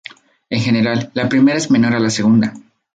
En 0.49 0.59
general, 0.61 1.11
la 1.13 1.29
primera 1.29 1.59
es 1.59 1.69
menor 1.69 1.93
a 1.93 1.99
la 1.99 2.09
segunda. 2.09 2.55